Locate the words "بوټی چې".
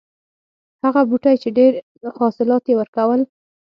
1.09-1.49